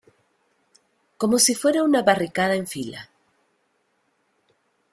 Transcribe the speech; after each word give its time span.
como 1.19 1.37
si 1.37 1.53
fuera 1.53 1.83
una 1.83 2.01
barricada, 2.01 2.55
en 2.55 2.65
fila. 2.65 3.07